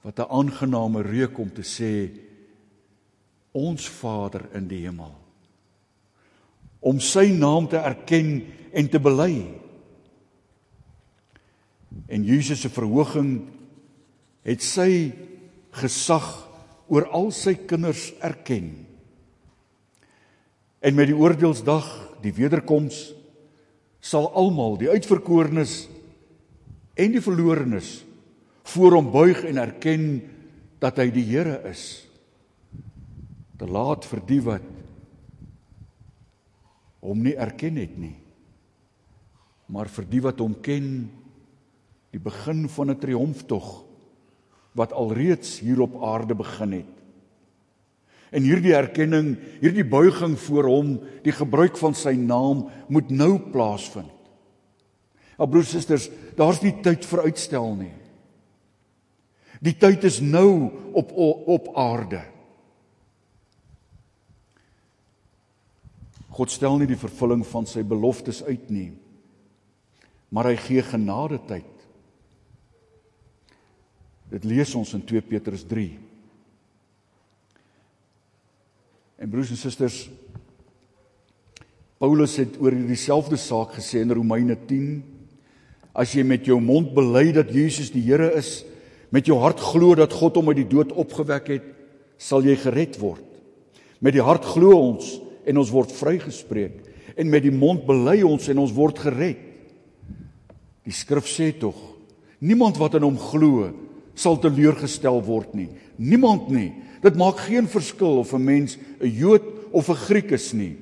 [0.06, 2.10] wat 'n aangename reuk om te sê
[3.51, 5.16] ons Vader in die hemel
[6.80, 9.66] om sy naam te erken en te bely
[12.08, 13.47] en Jesus se verhoging
[14.45, 15.12] het sy
[15.72, 16.28] gesag
[16.88, 18.86] oor al sy kinders erken.
[20.86, 21.88] En met die oordeelsdag,
[22.22, 23.14] die wederkoms,
[24.06, 25.88] sal almal, die uitverkorenes
[26.93, 28.05] en die verlorenes,
[28.74, 30.05] voor hom buig en erken
[30.82, 32.05] dat hy die Here is.
[33.59, 34.72] Te laat vir die wat
[37.05, 38.16] hom nie erken het nie.
[39.70, 40.89] Maar vir die wat hom ken,
[42.13, 43.86] die begin van 'n triomftog
[44.74, 46.93] wat alreeds hier op aarde begin het.
[48.32, 54.11] En hierdie erkenning, hierdie buiging voor hom, die gebruik van sy naam moet nou plaasvind.
[55.38, 57.93] Ja broers en susters, daar's nie tyd vir uitstel nie.
[59.66, 62.22] Die tyd is nou op op aarde.
[66.36, 68.89] God stel nie die vervulling van sy beloftes uit nie.
[70.36, 71.72] Maar hy gee genade tyd.
[74.34, 75.88] Dit lees ons in 2 Petrus 3.
[79.24, 80.01] En broers en susters,
[82.01, 84.99] Paulus het oor dieselfde saak gesê in Romeine 10:
[85.95, 88.66] As jy met jou mond bely dat Jesus die Here is,
[89.12, 91.66] met jou hart glo dat God hom uit die dood opgewek het,
[92.18, 93.24] sal jy gered word.
[93.99, 96.82] Met die hart glo ons en ons word vrygespreek
[97.16, 99.39] en met die mond bely ons en ons word gered.
[100.86, 101.78] Die skrif sê tog:
[102.39, 103.72] Niemand wat in hom glo
[104.16, 105.70] sal teleurgestel word nie.
[105.97, 106.72] Niemand nie.
[107.03, 110.78] Dit maak geen verskil of 'n mens 'n Jood of 'n Griek is nie.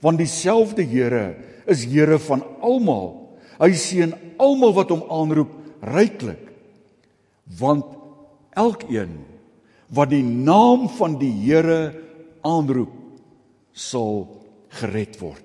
[0.00, 3.38] Want dieselfde Here is Here van almal.
[3.58, 5.50] Hy seën almal wat hom aanroep
[5.80, 6.53] ryklik.
[7.44, 7.84] Want
[8.56, 9.18] elkeen
[9.94, 11.92] wat die naam van die Here
[12.44, 12.94] aanroep
[13.74, 14.24] sal
[14.80, 15.42] gered word.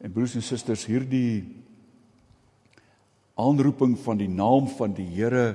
[0.00, 1.42] En broers en susters, hierdie
[3.36, 5.48] aanroeping van die naam van die Here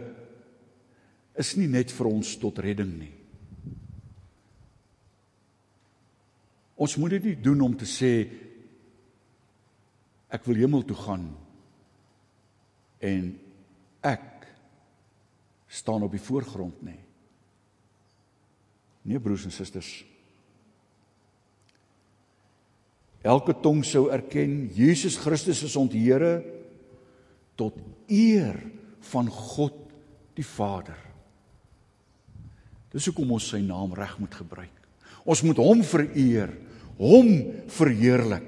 [1.40, 3.14] is nie net vir ons tot redding nie.
[6.82, 8.12] Ons moet dit nie doen om te sê
[10.32, 11.26] ek wil hemel toe gaan
[13.02, 13.32] en
[14.06, 14.46] ek
[15.72, 17.00] staan op die voorgrond nie.
[19.08, 19.90] Nee broers en susters.
[23.22, 26.42] Elke tong sou erken Jesus Christus is ons Here
[27.58, 27.78] tot
[28.10, 28.58] eer
[29.12, 29.78] van God
[30.38, 30.98] die Vader.
[32.92, 34.74] Dis hoekom ons sy naam reg moet gebruik.
[35.24, 36.52] Ons moet hom vereer,
[36.98, 37.30] hom
[37.72, 38.48] verheerlik.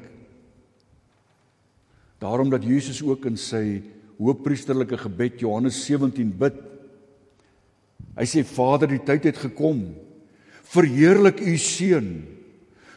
[2.24, 3.66] Daarom dat Jesus ook in sy
[4.24, 6.59] hoëpriesterlike gebed Johannes 17 bid.
[8.13, 9.82] Hy sê Vader, die tyd het gekom.
[10.74, 12.13] Verheerlik u seun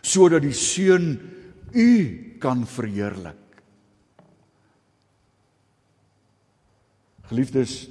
[0.06, 1.16] sodat die seun
[1.74, 1.90] u
[2.38, 3.40] kan verheerlik.
[7.26, 7.88] Geliefdes,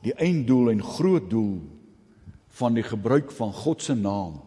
[0.00, 1.60] die einddoel en groot doel
[2.56, 4.40] van die gebruik van God se naam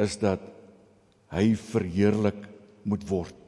[0.00, 0.40] is dat
[1.32, 2.48] hy verheerlik
[2.88, 3.41] moet word.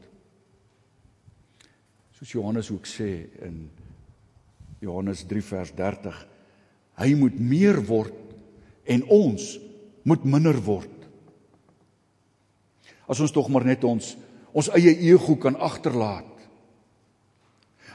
[2.15, 3.65] Soos Johannes ook sê in
[4.85, 6.19] Johannes 3 vers 30,
[7.03, 8.15] hy moet meer word
[8.87, 9.57] en ons
[10.07, 10.93] moet minder word.
[13.11, 14.15] As ons tog maar net ons
[14.55, 16.31] ons eie ego kan agterlaat.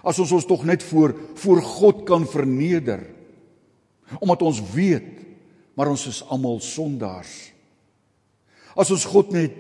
[0.04, 3.06] As ons ons tog net voor voor God kan verneder.
[4.20, 5.16] Omdat ons weet
[5.80, 7.54] maar ons is almal sondaars.
[8.76, 9.56] As ons God net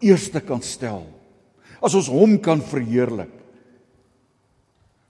[0.00, 1.04] eerste kan stel.
[1.84, 3.35] As ons hom kan verheerlik.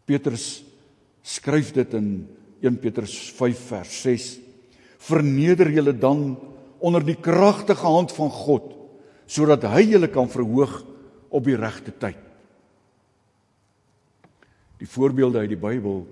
[0.06, 0.64] Petrus
[1.26, 2.10] skryf dit in
[2.62, 4.28] 1 Petrus 5 vers 6.
[5.06, 6.36] Verneder julle dan
[6.78, 8.72] onder die kragtige hand van God
[9.26, 10.84] sodat hy julle kan verhoog
[11.34, 12.20] op die regte tyd.
[14.78, 16.04] Die voorbeelde uit die Bybel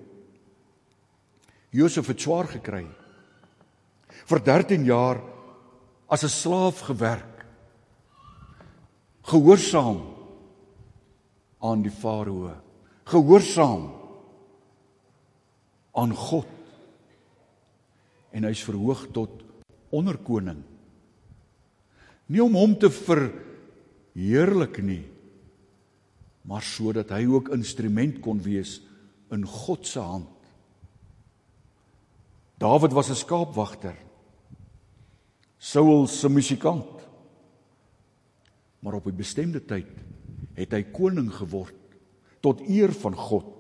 [1.74, 2.84] Josef het swaar gekry.
[4.30, 5.18] Vir 13 jaar
[6.07, 7.47] as 'n slaaf gewerk.
[9.22, 10.01] Gehoorsaam
[11.59, 12.63] aan die Farao.
[13.05, 13.90] Gehoorsaam
[15.94, 16.48] aan God.
[18.34, 19.42] En hy's verhoog tot
[19.94, 20.62] onderkoning.
[22.26, 25.05] Nie om hom te verheerlik nie,
[26.48, 28.78] maar sodat hy ook instrument kon wees
[29.32, 30.30] in God se hand.
[32.59, 33.96] Dawid was 'n skaapwagter.
[35.59, 37.07] Saul se musikant.
[38.80, 39.88] Maar op 'n bestemde tyd
[40.55, 41.84] het hy koning geword
[42.45, 43.51] tot eer van God.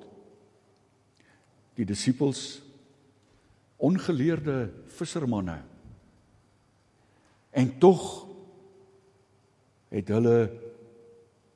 [1.74, 2.60] Die disippels
[3.80, 5.62] ongeleerde vissermanne
[7.54, 8.26] En tog
[9.94, 10.38] het hulle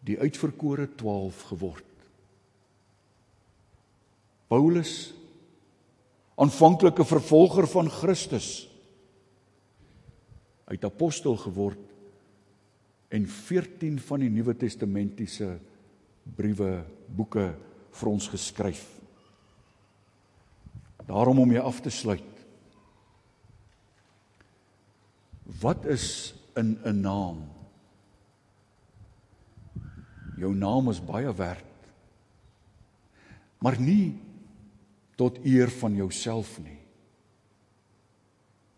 [0.06, 1.86] die uitverkore 12 geword.
[4.46, 4.92] Paulus
[6.38, 8.68] aanvanklike vervolger van Christus
[10.70, 11.82] uit apostel geword
[13.10, 15.56] en 14 van die Nuwe Testamentiese
[16.36, 17.54] briewe boeke
[17.92, 18.84] vir ons geskryf.
[21.08, 22.38] Daarom om jy af te sluit
[25.48, 27.48] Wat is in 'n naam?
[30.36, 31.64] Jou naam is baie werd.
[33.58, 34.20] Maar nie
[35.16, 36.78] tot eer van jouself nie.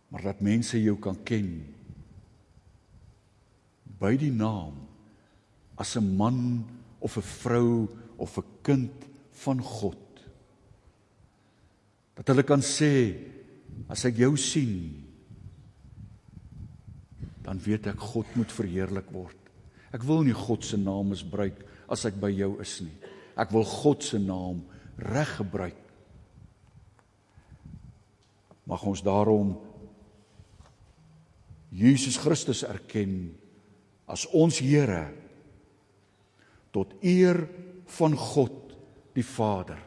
[0.09, 1.75] Maar dat mense jou kan ken
[3.99, 4.89] by die naam
[5.75, 6.65] as 'n man
[7.01, 9.99] of 'n vrou of 'n kind van God.
[12.15, 13.17] Dat hulle kan sê
[13.89, 15.07] as ek jou sien
[17.43, 19.37] dan weet ek God moet verheerlik word.
[19.91, 22.95] Ek wil nie God se naam misbruik as ek by jou is nie.
[23.35, 24.61] Ek wil God se naam
[24.97, 25.81] reg gebruik.
[28.71, 29.57] Mag ons daarom
[31.75, 33.33] Jesus Christus erken
[34.07, 35.09] as ons Here
[36.75, 37.43] tot eer
[37.99, 38.75] van God
[39.17, 39.81] die Vader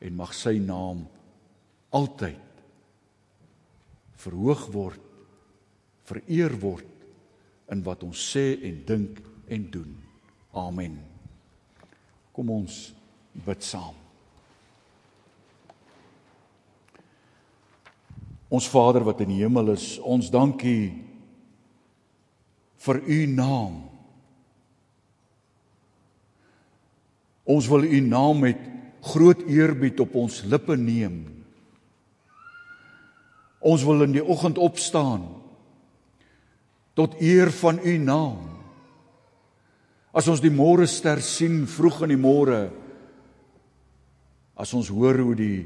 [0.00, 1.04] en mag sy naam
[1.96, 2.62] altyd
[4.20, 5.06] verhoog word
[6.10, 6.88] vereer word
[7.70, 9.90] in wat ons sê en dink en doen.
[10.58, 10.96] Amen.
[12.34, 12.78] Kom ons
[13.46, 13.94] bid saam.
[18.50, 20.90] Ons Vader wat in die hemel is, ons dankie
[22.82, 23.76] vir u naam.
[27.50, 28.60] Ons wil u naam met
[29.10, 31.24] groot eerbied op ons lippe neem.
[33.60, 35.26] Ons wil in die oggend opstaan
[36.98, 38.46] tot eer van u naam.
[40.12, 42.60] As ons die môre ster sien vroeg in die môre,
[44.58, 45.60] as ons hoor hoe die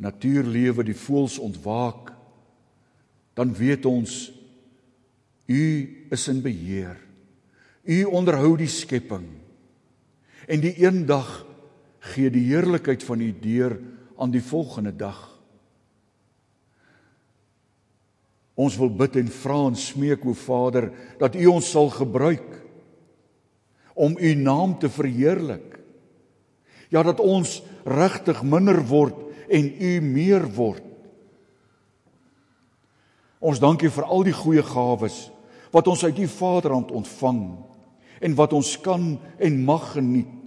[0.00, 2.14] natuurlewe die voëls ontwaak,
[3.36, 4.30] dan weet ons
[5.50, 5.64] u
[6.14, 6.96] is in beheer.
[7.84, 9.39] U onderhou die skepping.
[10.50, 11.28] En die eendag
[12.10, 13.76] gee die heerlikheid van u deur
[14.18, 15.28] aan die volgende dag.
[18.58, 20.90] Ons wil bid en vra en smeek o Vader
[21.20, 22.58] dat U ons sal gebruik
[23.94, 25.78] om u naam te verheerlik.
[26.88, 29.16] Ja dat ons regtig minder word
[29.48, 30.84] en u meer word.
[33.40, 35.28] Ons dankie vir al die goeie gawes
[35.70, 37.42] wat ons uit u Vaderhand ontvang
[38.20, 40.39] en wat ons kan en mag geniet.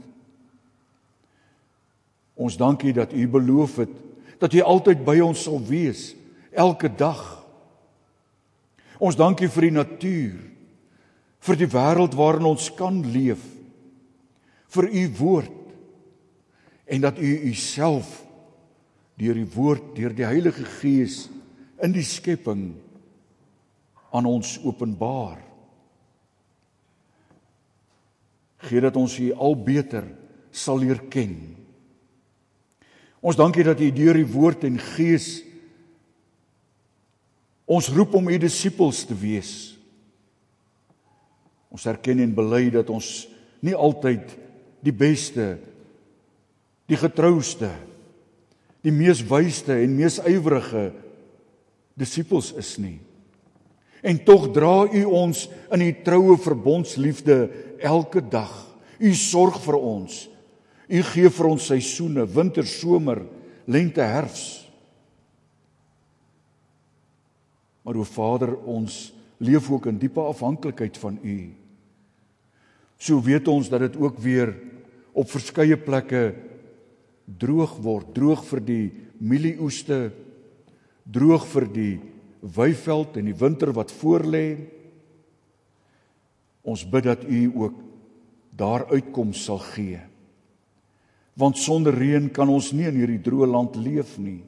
[2.35, 4.01] Ons dankie dat u beloof het
[4.41, 6.09] dat u altyd by ons sal wees
[6.51, 7.21] elke dag.
[8.99, 10.39] Ons dankie vir die natuur,
[11.47, 13.39] vir die wêreld waarin ons kan leef,
[14.73, 15.59] vir u woord
[16.91, 18.19] en dat u uself
[19.15, 21.27] deur die woord, deur die Heilige Gees
[21.83, 22.73] in die skepping
[24.13, 25.39] aan ons openbaar.
[28.63, 30.05] Gee dat ons U al beter
[30.53, 31.35] sal leer ken.
[33.23, 35.37] Ons dankie dat U deur die woord en gees
[37.63, 39.53] ons roep om U disippels te wees.
[41.71, 43.07] Ons erken en bely dat ons
[43.63, 44.35] nie altyd
[44.83, 45.55] die beste
[46.91, 47.71] die getrouste
[48.83, 50.89] die mees wysste en mees ywerige
[51.95, 52.97] disippels is nie.
[54.03, 57.37] En tog dra U ons in U troue verbondsliefde
[57.79, 58.51] elke dag.
[58.99, 60.25] U sorg vir ons.
[60.93, 63.23] U gee vir ons seisoene, winter, somer,
[63.65, 64.45] lente, herfs.
[67.83, 69.09] Maar o Vader, ons
[69.43, 71.37] leef ook in diepe afhanklikheid van U.
[73.01, 74.53] So weet ons dat dit ook weer
[75.17, 76.23] op verskeie plekke
[77.25, 78.85] droog word, droog vir die
[79.23, 80.13] mielieoeste,
[81.03, 81.93] droog vir die
[82.43, 84.45] weiveld en die winter wat voorlê.
[86.63, 87.83] Ons bid dat U ook
[88.55, 90.12] daar uitkoms sal gee.
[91.39, 94.43] Want sonder reën kan ons nie in hierdie droë land leef nie.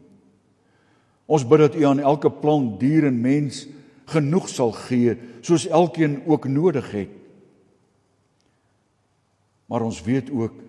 [1.26, 3.64] Ons bid dat U aan elke plant, dier en mens
[4.12, 5.16] genoeg sal gee
[5.46, 7.14] soos elkeen ook nodig het.
[9.66, 10.62] Maar ons weet ook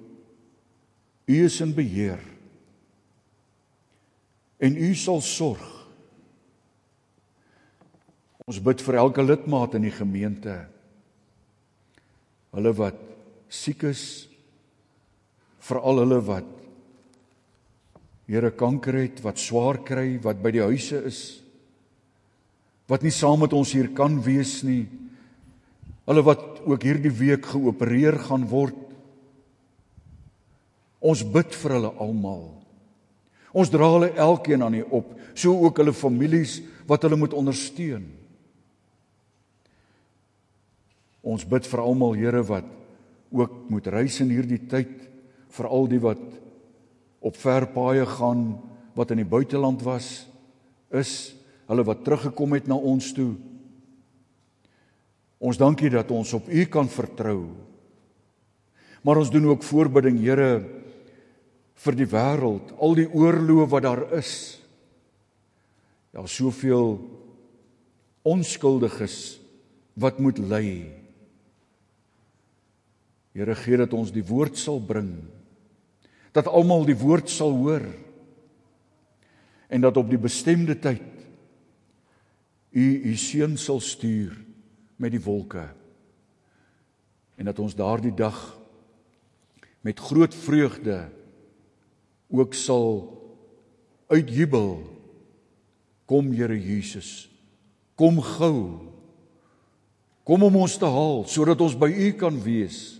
[1.26, 2.20] U is in beheer.
[4.56, 5.64] En U sal sorg.
[8.46, 10.54] Ons bid vir elke lidmaat in die gemeente.
[12.54, 13.00] Hulle wat
[13.50, 14.25] siek is,
[15.66, 16.52] veral hulle wat
[18.26, 21.18] Here kanker het, wat swaar kry, wat by die huise is,
[22.90, 24.88] wat nie saam met ons hier kan wees nie.
[26.10, 28.74] Hulle wat ook hierdie week geopereer gaan word.
[30.98, 32.48] Ons bid vir hulle almal.
[33.54, 36.58] Ons dra hulle elkeen aan U op, so ook hulle families
[36.90, 38.04] wat hulle moet ondersteun.
[41.26, 42.74] Ons bid vir almal Here wat
[43.34, 44.94] ook moet reis in hierdie tyd,
[45.56, 46.22] vir al die wat
[47.26, 48.56] op ver paaie gaan,
[48.96, 50.26] wat in die buiteland was,
[50.94, 51.34] is
[51.66, 53.34] hulle wat teruggekom het na ons toe.
[55.42, 57.40] Ons dankie dat ons op U kan vertrou.
[59.04, 60.64] Maar ons doen ook voorbidding Here
[61.76, 64.32] vir die wêreld, al die oorloë wat daar is.
[66.16, 66.96] Ja, soveel
[68.26, 69.36] onskuldiges
[70.00, 70.88] wat moet ly.
[73.36, 75.12] Here gee dat ons die woord sal bring.
[76.36, 77.86] Dat almal die woord sal hoor.
[79.72, 81.02] En dat op die bestemde tyd
[82.76, 84.36] u u seun sal stuur
[85.00, 85.64] met die wolke.
[87.36, 88.36] En dat ons daardie dag
[89.80, 91.08] met groot vreugde
[92.28, 93.16] ook sal
[94.12, 94.82] uitjubel.
[96.04, 97.30] Kom Here Jesus.
[97.94, 98.92] Kom gou.
[100.26, 102.98] Kom om ons te haal sodat ons by u kan wees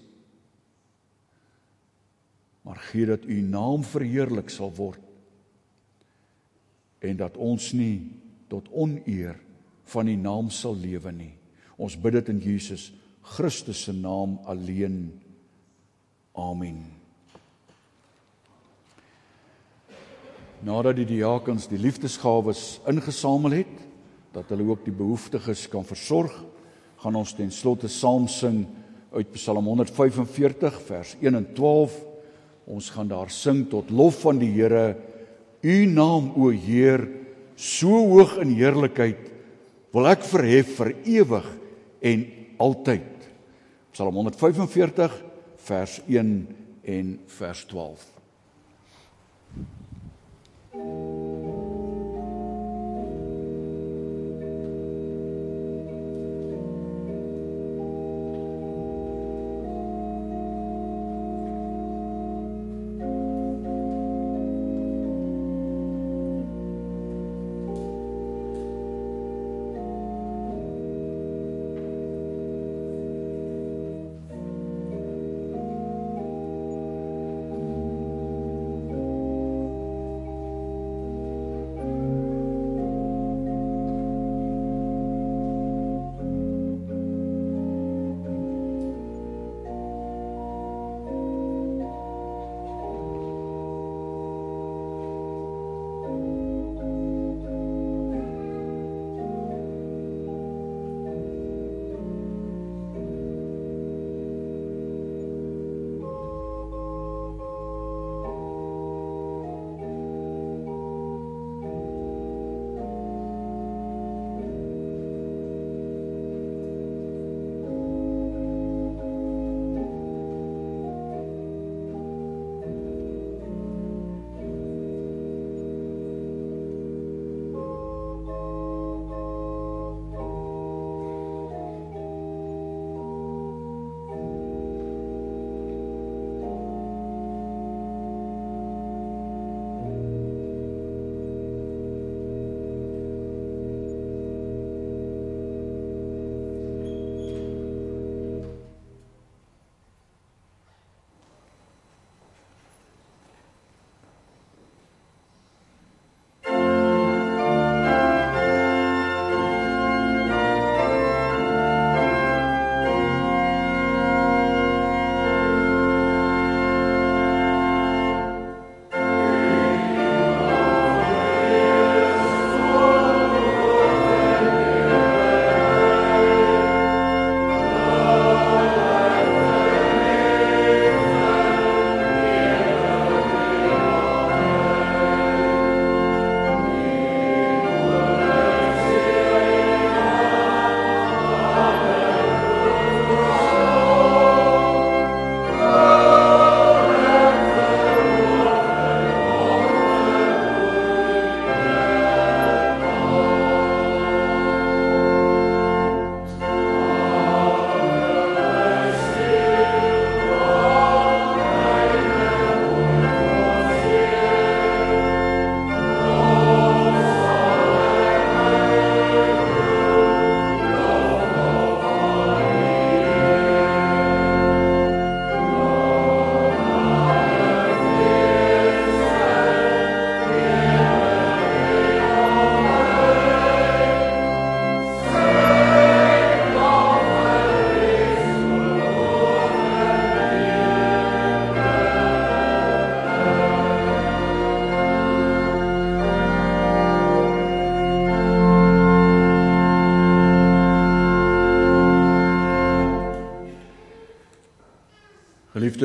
[2.66, 5.02] maar gee dat u naam verheerlik sal word
[6.98, 8.00] en dat ons nie
[8.50, 9.36] tot oneer
[9.92, 11.34] van die naam sal lewe nie.
[11.78, 12.88] Ons bid dit in Jesus
[13.36, 15.12] Christus se naam alleen.
[16.34, 16.80] Amen.
[20.66, 23.76] Nadat die diakens die liefdesgawes ingesamel het,
[24.34, 26.34] dat hulle ook die behoeftiges kan versorg,
[27.02, 28.64] gaan ons ten slotte saam sing
[29.14, 32.15] uit Psalm 145 vers 1 en 12
[32.66, 34.96] Ons gaan daar sing tot lof van die Here.
[35.62, 37.06] U naam o Heer,
[37.56, 39.30] so hoog in heerlikheid,
[39.94, 41.46] wil ek verhef vir ewig
[42.04, 42.26] en
[42.60, 43.30] altyd.
[43.94, 45.22] Psalm 145
[45.66, 46.36] vers 1
[46.96, 48.04] en vers 12.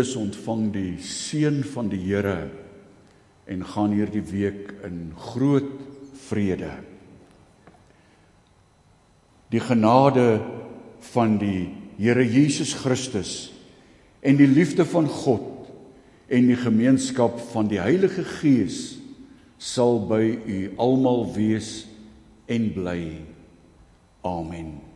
[0.01, 2.49] Geliefdes, ontvang die seën van die Here
[3.45, 5.69] en gaan hierdie week in groot
[6.25, 6.71] vrede.
[9.53, 10.41] Die genade
[11.13, 13.51] van die Here Jesus Christus
[14.25, 15.69] en die liefde van God
[16.31, 18.97] en die gemeenskap van die Heilige Gees
[19.61, 21.83] sal by u almal wees
[22.49, 23.03] en bly.
[24.25, 24.90] Amen.